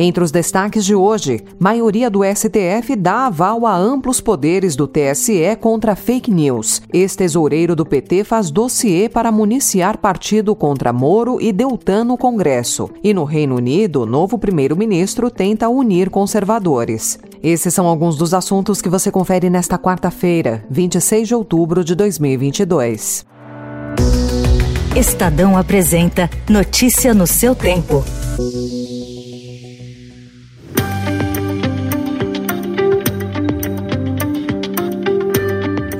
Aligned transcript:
Entre 0.00 0.22
os 0.22 0.30
destaques 0.30 0.84
de 0.84 0.94
hoje, 0.94 1.40
maioria 1.58 2.08
do 2.08 2.20
STF 2.22 2.94
dá 2.94 3.26
aval 3.26 3.66
a 3.66 3.76
amplos 3.76 4.20
poderes 4.20 4.76
do 4.76 4.86
TSE 4.86 5.56
contra 5.60 5.96
fake 5.96 6.30
news. 6.30 6.80
Ex-tesoureiro 6.94 7.74
do 7.74 7.84
PT 7.84 8.22
faz 8.22 8.48
dossiê 8.48 9.08
para 9.08 9.32
municiar 9.32 9.98
partido 9.98 10.54
contra 10.54 10.92
Moro 10.92 11.40
e 11.40 11.52
Deltan 11.52 12.04
no 12.04 12.16
Congresso. 12.16 12.88
E 13.02 13.12
no 13.12 13.24
Reino 13.24 13.56
Unido, 13.56 14.06
novo 14.06 14.38
primeiro-ministro 14.38 15.32
tenta 15.32 15.68
unir 15.68 16.10
conservadores. 16.10 17.18
Esses 17.42 17.74
são 17.74 17.88
alguns 17.88 18.16
dos 18.16 18.32
assuntos 18.32 18.80
que 18.80 18.88
você 18.88 19.10
confere 19.10 19.50
nesta 19.50 19.76
quarta-feira, 19.76 20.64
26 20.70 21.26
de 21.26 21.34
outubro 21.34 21.82
de 21.82 21.96
2022. 21.96 23.26
Estadão 24.94 25.58
apresenta 25.58 26.30
Notícia 26.48 27.12
no 27.12 27.26
seu 27.26 27.52
tempo. 27.56 28.04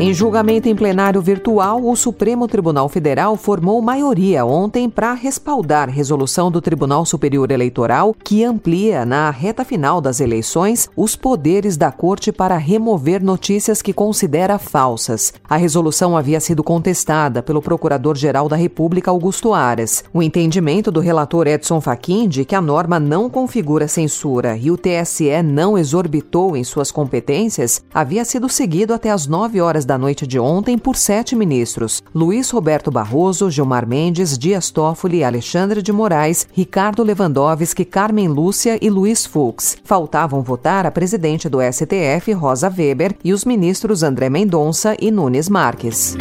Em 0.01 0.15
julgamento 0.15 0.69
em 0.69 0.77
plenário 0.77 1.21
virtual, 1.21 1.85
o 1.85 1.97
Supremo 1.97 2.47
Tribunal 2.47 2.89
Federal 2.89 3.37
formou 3.37 3.83
maioria 3.83 4.45
ontem 4.47 4.89
para 4.89 5.13
respaldar 5.13 5.91
resolução 5.91 6.53
do 6.53 6.61
Tribunal 6.61 7.05
Superior 7.05 7.51
Eleitoral 7.51 8.15
que 8.15 8.45
amplia, 8.45 9.05
na 9.05 9.29
reta 9.29 9.65
final 9.65 10.01
das 10.01 10.21
eleições, 10.21 10.89
os 10.97 11.17
poderes 11.17 11.77
da 11.77 11.91
Corte 11.91 12.31
para 12.31 12.57
remover 12.57 13.21
notícias 13.21 13.83
que 13.83 13.93
considera 13.93 14.57
falsas. 14.57 15.33
A 15.49 15.57
resolução 15.57 16.17
havia 16.17 16.39
sido 16.39 16.63
contestada 16.63 17.43
pelo 17.43 17.61
Procurador-Geral 17.61 18.49
da 18.49 18.55
República, 18.55 19.11
Augusto 19.11 19.53
Aras. 19.53 20.05
O 20.15 20.23
entendimento 20.23 20.93
do 20.93 21.01
relator 21.01 21.49
Edson 21.49 21.81
Fachin 21.81 22.29
de 22.29 22.45
que 22.45 22.55
a 22.55 22.63
norma 22.63 23.01
não 23.01 23.29
configura 23.29 23.89
censura 23.89 24.57
e 24.57 24.71
o 24.71 24.79
TSE 24.79 25.43
não 25.43 25.77
exorbitou 25.77 26.57
em 26.57 26.63
suas 26.63 26.93
competências 26.93 27.83
havia 27.93 28.25
sido 28.25 28.49
seguido 28.49 28.95
até 28.95 29.11
as 29.11 29.27
9 29.27 29.61
horas 29.61 29.88
da 29.89 29.97
noite 29.97 30.27
de 30.27 30.39
ontem 30.39 30.77
por 30.77 30.95
sete 30.95 31.35
ministros: 31.35 32.03
Luiz 32.15 32.51
Roberto 32.51 32.91
Barroso, 32.91 33.51
Gilmar 33.51 33.89
Mendes, 33.89 34.37
Dias 34.37 34.71
Toffoli, 34.71 35.25
Alexandre 35.25 35.81
de 35.81 35.91
Moraes, 35.91 36.47
Ricardo 36.53 37.03
Lewandowski, 37.03 37.87
Carmen 37.87 38.29
Lúcia 38.29 38.79
e 38.81 38.91
Luiz 38.91 39.25
Fux. 39.25 39.79
Faltavam 39.83 40.43
votar 40.43 40.85
a 40.85 40.91
presidente 40.91 41.49
do 41.49 41.59
STF, 41.61 42.33
Rosa 42.33 42.69
Weber, 42.69 43.17
e 43.25 43.33
os 43.33 43.47
ministros 43.47 44.03
André 44.03 44.29
Mendonça 44.29 44.95
e 45.01 45.11
Nunes 45.11 45.49
Marques. 45.49 46.15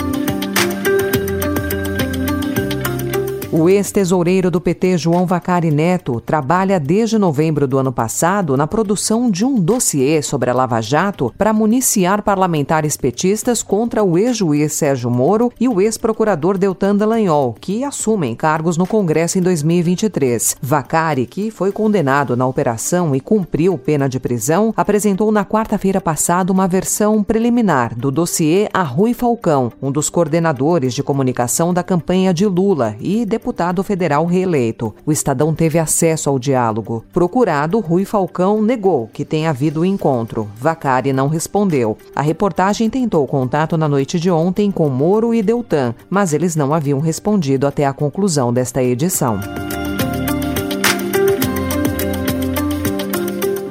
O 3.58 3.67
ex-tesoureiro 3.67 4.52
do 4.52 4.61
PT, 4.61 5.00
João 5.00 5.25
Vacari 5.25 5.72
Neto, 5.72 6.22
trabalha 6.22 6.80
desde 6.80 7.17
novembro 7.17 7.67
do 7.67 7.80
ano 7.80 7.91
passado 7.91 8.55
na 8.55 8.67
produção 8.67 9.31
de 9.31 9.44
um 9.44 9.59
dossiê 9.59 10.22
sobre 10.22 10.52
a 10.52 10.53
Lava 10.53 10.80
Jato 10.80 11.33
para 11.36 11.52
municiar 11.52 12.22
parlamentares 12.22 12.95
petistas 12.95 13.64
contra 13.64 14.03
o 14.03 14.16
ex-juiz 14.16 14.73
Sérgio 14.73 15.09
Moro 15.09 15.52
e 15.59 15.67
o 15.67 15.81
ex-procurador 15.81 16.55
Deltan 16.55 16.95
Dallagnol, 16.95 17.55
que 17.59 17.83
assumem 17.83 18.36
cargos 18.36 18.77
no 18.77 18.86
Congresso 18.86 19.39
em 19.39 19.42
2023. 19.42 20.58
Vacari, 20.61 21.26
que 21.26 21.49
foi 21.49 21.71
condenado 21.71 22.37
na 22.37 22.45
operação 22.45 23.15
e 23.15 23.20
cumpriu 23.20 23.76
pena 23.76 24.08
de 24.08 24.20
prisão, 24.20 24.71
apresentou 24.77 25.31
na 25.31 25.43
quarta-feira 25.43 25.99
passada 25.99 26.54
uma 26.54 26.67
versão 26.67 27.23
preliminar 27.23 27.98
do 27.98 28.11
dossiê 28.11 28.70
a 28.71 28.83
Rui 28.83 29.15
Falcão, 29.15 29.71
um 29.81 29.92
dos 29.92 30.11
coordenadores 30.11 30.93
de 30.93 31.02
comunicação 31.02 31.73
da 31.73 31.81
campanha 31.81 32.31
de 32.31 32.45
Lula 32.45 32.95
e 32.99 33.26
deputado 33.26 33.46
federal 33.83 34.25
reeleito. 34.25 34.93
O 35.05 35.11
Estadão 35.11 35.53
teve 35.53 35.80
acesso 35.80 36.30
ao 36.30 36.39
diálogo. 36.39 37.03
Procurado, 37.11 37.80
Rui 37.80 38.05
Falcão 38.05 38.61
negou 38.61 39.09
que 39.13 39.25
tenha 39.25 39.49
havido 39.49 39.81
o 39.81 39.85
encontro. 39.85 40.49
Vacari 40.58 41.13
não 41.13 41.27
respondeu. 41.27 41.97
A 42.15 42.21
reportagem 42.21 42.89
tentou 42.89 43.25
contato 43.27 43.77
na 43.77 43.87
noite 43.87 44.19
de 44.19 44.30
ontem 44.31 44.71
com 44.71 44.89
Moro 44.89 45.33
e 45.33 45.41
Deltan, 45.41 45.93
mas 46.09 46.33
eles 46.33 46.55
não 46.55 46.73
haviam 46.73 46.99
respondido 46.99 47.67
até 47.67 47.86
a 47.86 47.93
conclusão 47.93 48.52
desta 48.52 48.83
edição. 48.83 49.39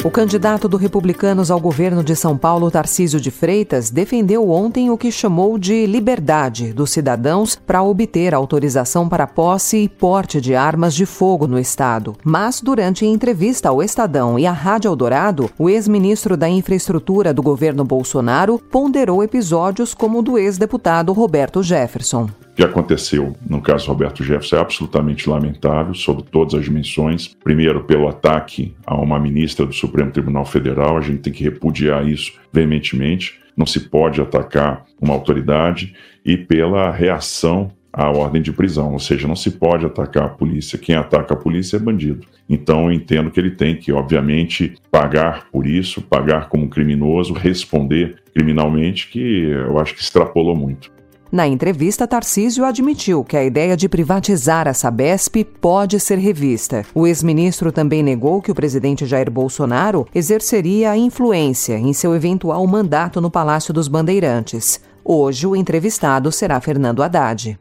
O 0.06 0.10
candidato 0.10 0.68
do 0.68 0.76
Republicanos 0.76 1.50
ao 1.50 1.58
governo 1.58 2.00
de 2.04 2.14
São 2.14 2.38
Paulo, 2.38 2.70
Tarcísio 2.70 3.20
de 3.20 3.28
Freitas, 3.32 3.90
defendeu 3.90 4.48
ontem 4.48 4.88
o 4.88 4.96
que 4.96 5.10
chamou 5.10 5.58
de 5.58 5.84
liberdade 5.84 6.72
dos 6.72 6.92
cidadãos 6.92 7.56
para 7.56 7.82
obter 7.82 8.32
autorização 8.32 9.08
para 9.08 9.26
posse 9.26 9.78
e 9.78 9.88
porte 9.88 10.40
de 10.40 10.54
armas 10.54 10.94
de 10.94 11.04
fogo 11.04 11.48
no 11.48 11.58
estado. 11.58 12.14
Mas, 12.22 12.60
durante 12.60 13.04
entrevista 13.04 13.68
ao 13.68 13.82
Estadão 13.82 14.38
e 14.38 14.46
à 14.46 14.52
Rádio 14.52 14.90
Eldorado, 14.90 15.50
o 15.58 15.68
ex-ministro 15.68 16.36
da 16.36 16.48
Infraestrutura 16.48 17.34
do 17.34 17.42
governo 17.42 17.82
Bolsonaro 17.84 18.60
ponderou 18.60 19.24
episódios 19.24 19.92
como 19.92 20.20
o 20.20 20.22
do 20.22 20.38
ex-deputado 20.38 21.12
Roberto 21.12 21.64
Jefferson 21.64 22.28
que 22.56 22.64
aconteceu 22.64 23.36
no 23.46 23.60
caso 23.60 23.88
Roberto 23.88 24.24
Jefferson 24.24 24.56
é 24.56 24.60
absolutamente 24.60 25.28
lamentável, 25.28 25.92
sob 25.92 26.22
todas 26.22 26.54
as 26.54 26.64
dimensões. 26.64 27.36
Primeiro, 27.44 27.84
pelo 27.84 28.08
ataque 28.08 28.74
a 28.86 28.96
uma 28.96 29.20
ministra 29.20 29.66
do 29.66 29.74
Supremo 29.74 30.10
Tribunal 30.10 30.46
Federal, 30.46 30.96
a 30.96 31.02
gente 31.02 31.18
tem 31.18 31.32
que 31.32 31.44
repudiar 31.44 32.08
isso 32.08 32.32
veementemente. 32.50 33.38
Não 33.54 33.66
se 33.66 33.80
pode 33.80 34.22
atacar 34.22 34.86
uma 34.98 35.12
autoridade 35.12 35.94
e 36.24 36.36
pela 36.36 36.90
reação 36.90 37.70
à 37.92 38.10
ordem 38.10 38.40
de 38.40 38.52
prisão, 38.52 38.92
ou 38.92 38.98
seja, 38.98 39.28
não 39.28 39.36
se 39.36 39.50
pode 39.50 39.84
atacar 39.84 40.24
a 40.24 40.28
polícia. 40.28 40.78
Quem 40.78 40.94
ataca 40.94 41.34
a 41.34 41.36
polícia 41.36 41.76
é 41.76 41.80
bandido. 41.80 42.26
Então 42.48 42.86
eu 42.86 42.92
entendo 42.92 43.30
que 43.30 43.38
ele 43.38 43.50
tem 43.50 43.76
que, 43.76 43.92
obviamente, 43.92 44.74
pagar 44.90 45.46
por 45.50 45.66
isso, 45.66 46.00
pagar 46.00 46.48
como 46.48 46.68
criminoso, 46.68 47.34
responder 47.34 48.16
criminalmente, 48.34 49.08
que 49.08 49.44
eu 49.50 49.78
acho 49.78 49.94
que 49.94 50.00
extrapolou 50.00 50.56
muito. 50.56 50.96
Na 51.30 51.46
entrevista, 51.46 52.06
Tarcísio 52.06 52.64
admitiu 52.64 53.24
que 53.24 53.36
a 53.36 53.44
ideia 53.44 53.76
de 53.76 53.88
privatizar 53.88 54.68
a 54.68 54.72
Sabesp 54.72 55.44
pode 55.60 55.98
ser 55.98 56.18
revista. 56.18 56.84
O 56.94 57.06
ex-ministro 57.06 57.72
também 57.72 58.02
negou 58.02 58.40
que 58.40 58.50
o 58.50 58.54
presidente 58.54 59.04
Jair 59.04 59.30
Bolsonaro 59.30 60.06
exerceria 60.14 60.96
influência 60.96 61.76
em 61.78 61.92
seu 61.92 62.14
eventual 62.14 62.64
mandato 62.66 63.20
no 63.20 63.30
Palácio 63.30 63.74
dos 63.74 63.88
Bandeirantes. 63.88 64.80
Hoje, 65.04 65.46
o 65.46 65.56
entrevistado 65.56 66.30
será 66.30 66.60
Fernando 66.60 67.02
Haddad. 67.02 67.58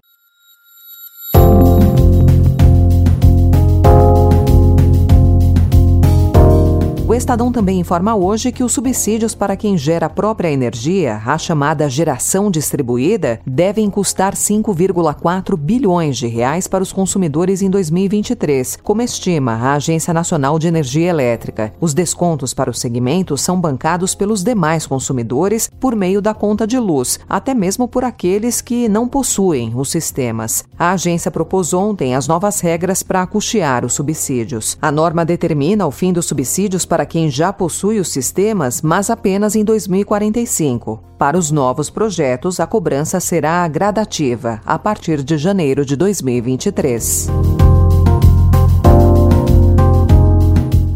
O 7.15 7.17
Estadão 7.17 7.49
também 7.49 7.79
informa 7.79 8.13
hoje 8.13 8.51
que 8.51 8.61
os 8.61 8.73
subsídios 8.73 9.33
para 9.33 9.55
quem 9.55 9.77
gera 9.77 10.07
a 10.07 10.09
própria 10.09 10.51
energia, 10.51 11.21
a 11.25 11.37
chamada 11.37 11.89
geração 11.89 12.51
distribuída, 12.51 13.39
devem 13.47 13.89
custar 13.89 14.33
5,4 14.33 15.55
bilhões 15.55 16.17
de 16.17 16.27
reais 16.27 16.67
para 16.67 16.83
os 16.83 16.91
consumidores 16.91 17.61
em 17.61 17.69
2023, 17.69 18.79
como 18.83 19.01
estima 19.01 19.53
a 19.53 19.75
Agência 19.75 20.13
Nacional 20.13 20.59
de 20.59 20.67
Energia 20.67 21.09
Elétrica. 21.09 21.73
Os 21.79 21.93
descontos 21.93 22.53
para 22.53 22.69
o 22.69 22.73
segmento 22.73 23.37
são 23.37 23.61
bancados 23.61 24.13
pelos 24.13 24.43
demais 24.43 24.85
consumidores 24.85 25.72
por 25.79 25.95
meio 25.95 26.22
da 26.22 26.34
conta 26.34 26.67
de 26.67 26.78
luz, 26.78 27.17
até 27.29 27.53
mesmo 27.53 27.87
por 27.87 28.03
aqueles 28.03 28.59
que 28.59 28.90
não 28.90 29.07
possuem 29.07 29.72
os 29.73 29.90
sistemas. 29.90 30.66
A 30.78 30.91
agência 30.91 31.31
propôs 31.31 31.73
ontem 31.73 32.13
as 32.13 32.28
novas 32.28 32.59
regras 32.59 33.01
para 33.01 33.25
custear 33.25 33.85
os 33.85 33.93
subsídios. 33.93 34.78
A 34.81 34.91
norma 34.91 35.23
determina 35.23 35.87
o 35.87 35.91
fim 35.91 36.11
dos 36.11 36.25
subsídios 36.25 36.85
para 36.85 37.04
quem 37.05 37.29
já 37.29 37.53
possui 37.53 37.99
os 37.99 38.09
sistemas, 38.09 38.81
mas 38.81 39.09
apenas 39.09 39.55
em 39.55 39.63
2045. 39.63 41.03
Para 41.17 41.37
os 41.37 41.52
novos 41.52 41.90
projetos, 41.90 42.59
a 42.59 42.67
cobrança 42.67 43.19
será 43.19 43.67
gradativa, 43.67 44.61
a 44.66 44.78
partir 44.78 45.23
de 45.23 45.37
janeiro 45.37 45.85
de 45.85 45.96
2023. 45.96 47.29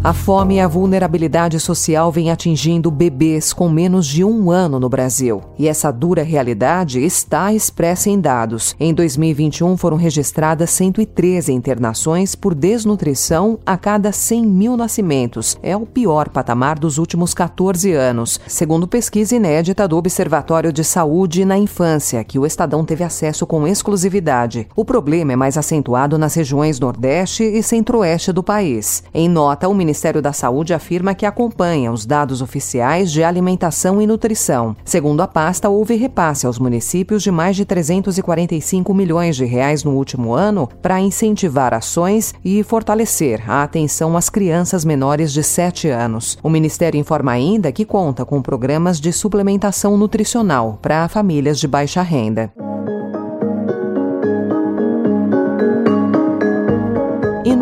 A 0.10 0.14
fome 0.14 0.56
e 0.56 0.60
a 0.60 0.68
vulnerabilidade 0.68 1.60
social 1.60 2.12
vêm 2.12 2.32
atingindo 2.32 2.90
bebês 2.90 3.54
com 3.54 3.70
menos 3.70 4.08
de 4.08 4.24
um 4.24 4.50
ano 4.50 4.80
no 4.80 4.90
Brasil. 4.90 5.44
E 5.56 5.68
essa 5.68 5.92
dura 5.92 6.24
realidade 6.24 7.00
está 7.00 7.54
expressa 7.54 8.10
em 8.10 8.20
dados. 8.20 8.76
Em 8.80 8.92
2021 8.92 9.78
foram 9.78 9.98
registradas 9.98 10.72
113 10.72 11.54
internações 11.54 12.34
por 12.34 12.56
desnutrição 12.56 13.60
a 13.64 13.78
cada 13.78 14.12
100 14.12 14.48
mil 14.48 14.76
nascimentos. 14.76 15.60
É 15.62 15.78
o 15.78 15.86
pior 15.86 16.30
patamar 16.30 16.80
dos 16.80 16.98
últimos 16.98 17.36
14 17.36 17.94
anos, 17.94 18.40
segundo 18.48 18.88
pesquisa 18.88 19.36
inédita 19.36 19.88
do 19.88 19.96
Observatório 19.96 20.74
de 20.74 20.84
Saúde 20.84 21.46
na 21.46 21.56
Infância, 21.56 22.24
que 22.24 22.40
o 22.40 22.48
Estadão 22.48 22.84
teve 22.84 23.04
acesso 23.04 23.46
com 23.46 23.68
exclusividade. 23.68 24.68
O 24.76 24.84
problema 24.84 25.34
é 25.34 25.36
mais 25.36 25.56
acentuado 25.56 26.18
nas 26.18 26.34
regiões 26.34 26.80
Nordeste 26.80 27.44
e 27.44 27.62
Centro-Oeste 27.62 28.32
do 28.32 28.42
país. 28.42 29.04
Em 29.14 29.30
nota, 29.30 29.70
o 29.70 29.76
Ministério 29.76 29.99
da 30.22 30.32
Saúde 30.32 30.74
afirma 30.74 31.14
que 31.14 31.26
acompanha 31.26 31.92
os 31.92 32.06
dados 32.06 32.42
oficiais 32.42 33.12
de 33.12 33.24
alimentação 33.24 34.02
e 34.02 34.08
nutrição. 34.08 34.76
Segundo 34.86 35.22
a 35.22 35.28
pasta, 35.28 35.70
houve 35.70 35.96
repasse 35.96 36.46
aos 36.46 36.58
municípios 36.58 37.22
de 37.22 37.30
mais 37.30 37.56
de 37.56 37.66
345 37.66 38.94
milhões 38.94 39.36
de 39.36 39.46
reais 39.46 39.84
no 39.84 39.92
último 39.92 40.34
ano 40.34 40.70
para 40.82 41.02
incentivar 41.02 41.74
ações 41.74 42.34
e 42.44 42.64
fortalecer 42.64 43.44
a 43.50 43.62
atenção 43.64 44.16
às 44.16 44.30
crianças 44.30 44.86
menores 44.86 45.34
de 45.34 45.44
7 45.44 45.90
anos. 45.90 46.38
O 46.42 46.50
Ministério 46.50 47.00
informa 47.00 47.34
ainda 47.34 47.72
que 47.72 47.84
conta 47.84 48.24
com 48.24 48.42
programas 48.42 49.00
de 49.00 49.12
suplementação 49.12 49.98
nutricional 49.98 50.80
para 50.82 51.08
famílias 51.10 51.60
de 51.60 51.68
baixa 51.68 52.02
renda. 52.02 52.52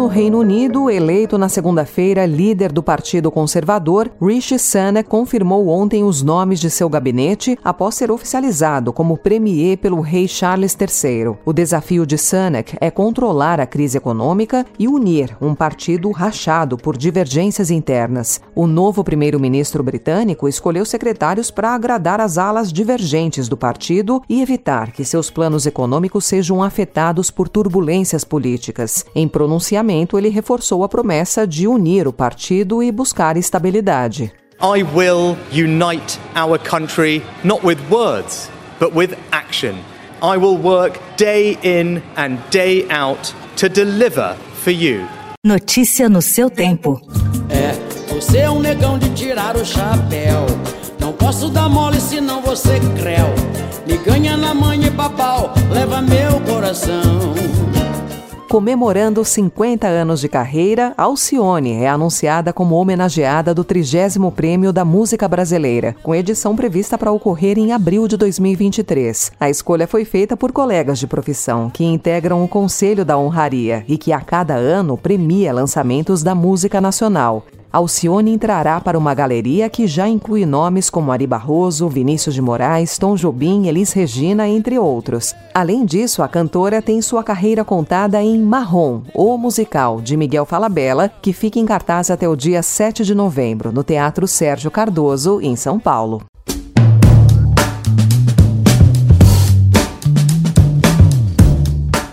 No 0.07 0.13
Reino 0.13 0.39
Unido, 0.39 0.89
eleito 0.89 1.37
na 1.37 1.49
segunda-feira 1.49 2.25
líder 2.25 2.71
do 2.71 2.81
Partido 2.81 3.29
Conservador, 3.29 4.09
Rishi 4.21 4.57
Sunak 4.57 5.09
confirmou 5.09 5.67
ontem 5.67 6.01
os 6.05 6.23
nomes 6.23 6.61
de 6.61 6.69
seu 6.69 6.87
gabinete 6.87 7.59
após 7.61 7.95
ser 7.95 8.09
oficializado 8.09 8.93
como 8.93 9.17
premier 9.17 9.77
pelo 9.77 9.99
rei 9.99 10.25
Charles 10.25 10.77
III. 10.79 11.35
O 11.43 11.51
desafio 11.51 12.05
de 12.05 12.17
Sunak 12.17 12.77
é 12.79 12.89
controlar 12.89 13.59
a 13.59 13.65
crise 13.65 13.97
econômica 13.97 14.65
e 14.79 14.87
unir 14.87 15.35
um 15.41 15.53
partido 15.53 16.09
rachado 16.11 16.77
por 16.77 16.95
divergências 16.95 17.69
internas. 17.69 18.39
O 18.55 18.65
novo 18.65 19.03
primeiro-ministro 19.03 19.83
britânico 19.83 20.47
escolheu 20.47 20.85
secretários 20.85 21.51
para 21.51 21.71
agradar 21.75 22.21
as 22.21 22.37
alas 22.37 22.71
divergentes 22.71 23.49
do 23.49 23.57
partido 23.57 24.21
e 24.29 24.41
evitar 24.41 24.93
que 24.93 25.03
seus 25.03 25.29
planos 25.29 25.65
econômicos 25.65 26.23
sejam 26.23 26.63
afetados 26.63 27.29
por 27.29 27.49
turbulências 27.49 28.23
políticas. 28.23 29.05
Em 29.13 29.27
pronunciamento 29.27 29.96
pronunciamento, 29.97 30.17
ele 30.17 30.29
reforçou 30.29 30.83
a 30.83 30.89
promessa 30.89 31.47
de 31.47 31.67
unir 31.67 32.07
o 32.07 32.13
partido 32.13 32.83
e 32.83 32.91
buscar 32.91 33.37
estabilidade. 33.37 34.31
I 34.59 34.83
will 34.83 35.37
unite 35.51 36.19
our 36.35 36.59
country 36.59 37.21
not 37.43 37.65
with 37.65 37.77
words, 37.89 38.49
but 38.79 38.93
with 38.93 39.15
action. 39.31 39.75
I 40.21 40.37
will 40.37 40.57
work 40.57 40.99
day 41.15 41.57
in 41.63 42.01
and 42.15 42.37
day 42.49 42.87
out 42.89 43.33
to 43.57 43.69
deliver 43.69 44.35
for 44.63 44.71
you. 44.71 45.05
Notícia 45.45 46.09
no 46.09 46.21
seu 46.21 46.49
tempo. 46.49 46.99
É, 47.49 47.73
você 48.13 48.39
é 48.39 48.49
um 48.49 48.59
negão 48.59 48.97
de 48.97 49.09
tirar 49.11 49.55
o 49.55 49.63
chapéu. 49.63 50.45
Não 50.99 51.13
posso 51.13 51.49
dar 51.49 51.69
mole 51.69 52.01
senão 52.01 52.41
você 52.41 52.79
creu. 52.99 53.27
Me 53.85 53.97
ganha 53.97 54.35
na 54.35 54.53
manha 54.55 54.87
e 54.87 54.91
papau, 54.91 55.53
leva 55.71 56.01
meu 56.01 56.41
coração. 56.41 57.35
Comemorando 58.49 59.25
50 59.25 59.87
anos 59.87 60.21
de 60.21 60.29
carreira, 60.29 60.93
Alcione 60.95 61.83
é 61.83 61.89
anunciada 61.89 62.53
como 62.53 62.75
homenageada 62.75 63.53
do 63.53 63.61
30 63.61 64.31
Prêmio 64.33 64.71
da 64.71 64.85
Música 64.85 65.27
Brasileira, 65.27 65.93
com 66.01 66.15
edição 66.15 66.55
prevista 66.55 66.97
para 66.97 67.11
ocorrer 67.11 67.57
em 67.57 67.73
abril 67.73 68.07
de 68.07 68.15
2023. 68.15 69.33
A 69.37 69.49
escolha 69.49 69.85
foi 69.85 70.05
feita 70.05 70.37
por 70.37 70.53
colegas 70.53 70.97
de 70.97 71.07
profissão 71.07 71.69
que 71.69 71.83
integram 71.83 72.41
o 72.41 72.47
Conselho 72.47 73.03
da 73.03 73.17
Honraria 73.17 73.83
e 73.85 73.97
que 73.97 74.13
a 74.13 74.21
cada 74.21 74.55
ano 74.55 74.97
premia 74.97 75.53
lançamentos 75.53 76.23
da 76.23 76.33
música 76.33 76.79
nacional. 76.79 77.45
Alcione 77.71 78.31
entrará 78.31 78.79
para 78.79 78.97
uma 78.97 79.13
galeria 79.13 79.69
que 79.69 79.87
já 79.87 80.07
inclui 80.07 80.45
nomes 80.45 80.89
como 80.89 81.11
Ari 81.11 81.27
Barroso, 81.27 81.89
Vinícius 81.89 82.33
de 82.33 82.41
Moraes, 82.41 82.97
Tom 82.97 83.15
Jobim, 83.15 83.67
Elis 83.67 83.91
Regina, 83.91 84.47
entre 84.47 84.79
outros. 84.79 85.35
Além 85.53 85.85
disso, 85.85 86.23
a 86.23 86.27
cantora 86.27 86.81
tem 86.81 87.01
sua 87.01 87.23
carreira 87.23 87.65
contada 87.65 88.21
em 88.21 88.39
Marrom, 88.39 89.01
o 89.13 89.37
musical 89.37 89.99
de 89.99 90.15
Miguel 90.15 90.45
Falabella, 90.45 91.11
que 91.21 91.33
fica 91.33 91.59
em 91.59 91.65
cartaz 91.65 92.09
até 92.09 92.27
o 92.27 92.35
dia 92.35 92.63
7 92.63 93.03
de 93.03 93.13
novembro, 93.13 93.71
no 93.71 93.83
Teatro 93.83 94.27
Sérgio 94.27 94.71
Cardoso, 94.71 95.41
em 95.41 95.55
São 95.55 95.77
Paulo. 95.79 96.21